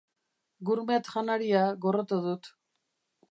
[0.69, 2.53] Gourmet janaria gorroto dut.